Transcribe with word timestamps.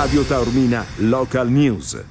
Radio 0.00 0.22
Taormina 0.22 0.82
Local 1.00 1.50
News. 1.50 2.02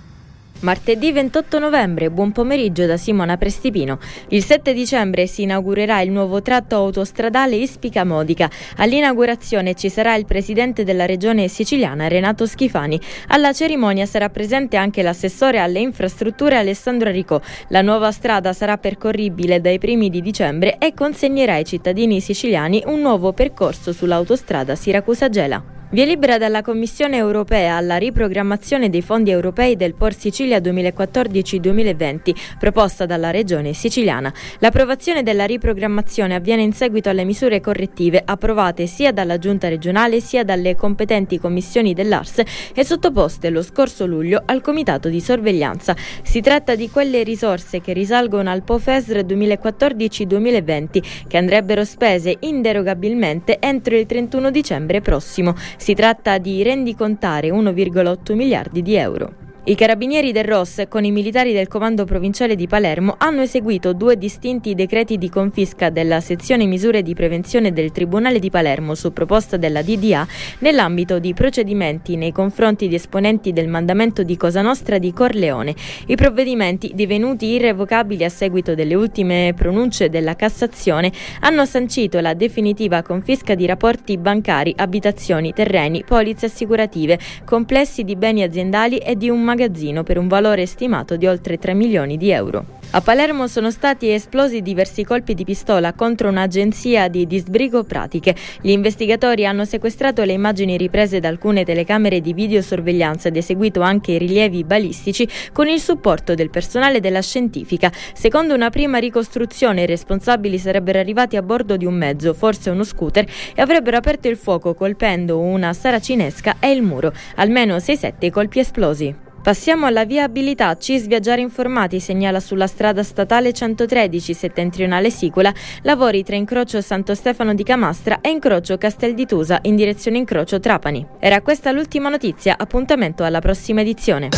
Martedì 0.59 1.11
28 1.11 1.57
novembre, 1.57 2.11
buon 2.11 2.31
pomeriggio 2.31 2.85
da 2.85 2.97
Simona 2.97 3.35
Prestipino. 3.35 3.97
Il 4.27 4.43
7 4.43 4.75
dicembre 4.75 5.25
si 5.25 5.41
inaugurerà 5.41 5.99
il 6.01 6.11
nuovo 6.11 6.43
tratto 6.43 6.75
autostradale 6.75 7.55
Ispica 7.55 8.03
Modica. 8.03 8.47
All'inaugurazione 8.75 9.73
ci 9.73 9.89
sarà 9.89 10.13
il 10.13 10.25
presidente 10.25 10.83
della 10.83 11.07
regione 11.07 11.47
siciliana 11.47 12.07
Renato 12.07 12.45
Schifani. 12.45 13.01
Alla 13.29 13.53
cerimonia 13.53 14.05
sarà 14.05 14.29
presente 14.29 14.77
anche 14.77 15.01
l'assessore 15.01 15.57
alle 15.57 15.79
infrastrutture 15.79 16.57
Alessandro 16.57 17.09
Ricò. 17.09 17.41
La 17.69 17.81
nuova 17.81 18.11
strada 18.11 18.53
sarà 18.53 18.77
percorribile 18.77 19.61
dai 19.61 19.79
primi 19.79 20.11
di 20.11 20.21
dicembre 20.21 20.77
e 20.77 20.93
consegnerà 20.93 21.53
ai 21.53 21.65
cittadini 21.65 22.21
siciliani 22.21 22.83
un 22.85 23.01
nuovo 23.01 23.33
percorso 23.33 23.91
sull'autostrada 23.93 24.75
Siracusa-Gela. 24.75 25.77
Via 25.91 26.05
libera 26.05 26.37
dalla 26.37 26.61
Commissione 26.61 27.17
europea 27.17 27.75
alla 27.75 27.97
riprogrammazione 27.97 28.91
dei 28.91 29.01
fondi 29.01 29.31
europei 29.31 29.75
del 29.75 29.95
Por 29.95 30.13
Sicilia 30.13 30.59
2014-2020 30.59 32.35
proposta 32.59 33.07
dalla 33.07 33.31
Regione 33.31 33.73
siciliana. 33.73 34.31
L'approvazione 34.59 35.23
della 35.23 35.45
riprogrammazione 35.45 36.35
avviene 36.35 36.61
in 36.61 36.73
seguito 36.73 37.09
alle 37.09 37.23
misure 37.23 37.59
correttive 37.59 38.21
approvate 38.23 38.85
sia 38.85 39.11
dalla 39.11 39.39
Giunta 39.39 39.67
regionale 39.67 40.21
sia 40.21 40.43
dalle 40.43 40.75
competenti 40.75 41.39
commissioni 41.39 41.95
dell'ARS 41.95 42.43
e 42.75 42.85
sottoposte 42.85 43.49
lo 43.49 43.63
scorso 43.63 44.05
luglio 44.05 44.43
al 44.45 44.61
Comitato 44.61 45.09
di 45.09 45.19
sorveglianza. 45.19 45.95
Si 46.21 46.39
tratta 46.39 46.75
di 46.75 46.91
quelle 46.91 47.23
risorse 47.23 47.81
che 47.81 47.93
risalgono 47.93 48.51
al 48.51 48.61
POFESR 48.61 49.21
2014-2020 49.25 51.03
che 51.27 51.37
andrebbero 51.37 51.83
spese 51.83 52.37
inderogabilmente 52.41 53.57
entro 53.59 53.97
il 53.97 54.05
31 54.05 54.51
dicembre 54.51 55.01
prossimo. 55.01 55.55
Si 55.79 55.93
tratta 55.93 56.37
di 56.39 56.61
rendicontare 56.61 57.49
1,8 57.51 58.35
miliardi 58.35 58.81
di 58.81 58.95
euro. 58.95 59.48
I 59.69 59.75
carabinieri 59.75 60.31
del 60.31 60.45
ROS 60.45 60.85
con 60.89 61.03
i 61.03 61.11
militari 61.11 61.53
del 61.53 61.67
comando 61.67 62.03
provinciale 62.03 62.55
di 62.55 62.65
Palermo 62.65 63.13
hanno 63.19 63.41
eseguito 63.41 63.93
due 63.93 64.17
distinti 64.17 64.73
decreti 64.73 65.19
di 65.19 65.29
confisca 65.29 65.91
della 65.91 66.21
sezione 66.21 66.65
misure 66.65 67.03
di 67.03 67.13
prevenzione 67.13 67.71
del 67.71 67.91
Tribunale 67.91 68.39
di 68.39 68.49
Palermo 68.49 68.95
su 68.95 69.13
proposta 69.13 69.57
della 69.57 69.83
DDA 69.83 70.25
nell'ambito 70.61 71.19
di 71.19 71.35
procedimenti 71.35 72.15
nei 72.15 72.31
confronti 72.31 72.87
di 72.87 72.95
esponenti 72.95 73.53
del 73.53 73.67
mandamento 73.67 74.23
di 74.23 74.35
Cosa 74.37 74.63
Nostra 74.63 74.97
di 74.97 75.13
Corleone. 75.13 75.75
I 76.07 76.15
provvedimenti, 76.15 76.93
divenuti 76.95 77.45
irrevocabili 77.45 78.23
a 78.23 78.29
seguito 78.29 78.73
delle 78.73 78.95
ultime 78.95 79.53
pronunce 79.55 80.09
della 80.09 80.35
Cassazione, 80.35 81.11
hanno 81.41 81.65
sancito 81.65 82.19
la 82.21 82.33
definitiva 82.33 83.03
confisca 83.03 83.53
di 83.53 83.67
rapporti 83.67 84.17
bancari, 84.17 84.73
abitazioni, 84.75 85.53
terreni, 85.53 86.03
polizze 86.03 86.47
assicurative, 86.47 87.19
complessi 87.45 88.03
di 88.03 88.15
beni 88.15 88.41
aziendali 88.41 88.97
e 88.97 89.15
di 89.15 89.29
un 89.29 89.43
magazzino 89.59 90.03
per 90.03 90.17
un 90.17 90.29
valore 90.29 90.65
stimato 90.65 91.17
di 91.17 91.27
oltre 91.27 91.57
3 91.57 91.73
milioni 91.73 92.15
di 92.15 92.31
euro. 92.31 92.77
A 92.91 93.01
Palermo 93.01 93.45
sono 93.45 93.69
stati 93.69 94.09
esplosi 94.09 94.63
diversi 94.63 95.03
colpi 95.03 95.35
di 95.35 95.43
pistola 95.43 95.93
contro 95.93 96.27
un'agenzia 96.29 97.07
di 97.07 97.27
disbrigo 97.27 97.83
pratiche. 97.83 98.33
Gli 98.61 98.71
investigatori 98.71 99.45
hanno 99.45 99.63
sequestrato 99.63 100.23
le 100.23 100.33
immagini 100.33 100.75
riprese 100.75 101.19
da 101.19 101.27
alcune 101.27 101.63
telecamere 101.65 102.19
di 102.19 102.33
videosorveglianza 102.33 103.27
ed 103.27 103.37
eseguito 103.37 103.81
anche 103.81 104.13
i 104.13 104.17
rilievi 104.17 104.63
balistici 104.63 105.27
con 105.53 105.67
il 105.67 105.79
supporto 105.79 106.33
del 106.33 106.49
personale 106.49 106.99
della 106.99 107.21
scientifica. 107.21 107.91
Secondo 108.13 108.55
una 108.55 108.71
prima 108.71 108.97
ricostruzione, 108.97 109.83
i 109.83 109.85
responsabili 109.85 110.57
sarebbero 110.57 110.97
arrivati 110.97 111.35
a 111.35 111.43
bordo 111.43 111.77
di 111.77 111.85
un 111.85 111.93
mezzo, 111.93 112.33
forse 112.33 112.71
uno 112.71 112.83
scooter, 112.83 113.27
e 113.53 113.61
avrebbero 113.61 113.97
aperto 113.97 114.29
il 114.29 114.37
fuoco 114.37 114.73
colpendo 114.73 115.37
una 115.37 115.73
saracinesca 115.73 116.55
e 116.59 116.71
il 116.71 116.81
muro. 116.81 117.13
Almeno 117.35 117.75
6-7 117.75 118.31
colpi 118.31 118.59
esplosi. 118.59 119.27
Passiamo 119.41 119.85
alla 119.85 120.03
viabilità. 120.03 120.75
CIS 120.77 121.07
Viaggiare 121.07 121.39
Informati 121.41 121.99
segnala 121.99 122.39
sulla 122.39 122.67
strada 122.67 123.03
statale 123.03 123.53
113 123.53 124.33
settentrionale 124.33 125.09
Sicola 125.09 125.53
lavori 125.83 126.23
tra 126.23 126.35
incrocio 126.35 126.81
Santo 126.81 127.15
Stefano 127.15 127.53
di 127.53 127.63
Camastra 127.63 128.19
e 128.21 128.29
incrocio 128.29 128.77
Castel 128.77 129.13
di 129.13 129.25
Tusa 129.25 129.59
in 129.63 129.75
direzione 129.75 130.17
incrocio 130.17 130.59
Trapani. 130.59 131.05
Era 131.19 131.41
questa 131.41 131.71
l'ultima 131.71 132.09
notizia, 132.09 132.57
appuntamento 132.57 133.23
alla 133.23 133.39
prossima 133.39 133.81
edizione. 133.81 134.29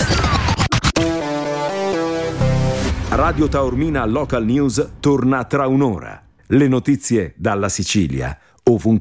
Radio 3.09 3.47
Taormina 3.47 4.05
Local 4.05 4.45
News 4.45 4.91
torna 4.99 5.43
tra 5.45 5.67
un'ora. 5.67 6.21
Le 6.47 6.67
notizie 6.67 7.33
dalla 7.37 7.69
Sicilia, 7.69 8.37
ovunque. 8.63 8.99